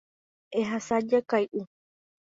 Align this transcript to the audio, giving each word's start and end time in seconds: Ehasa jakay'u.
Ehasa 0.59 0.97
jakay'u. 1.09 1.61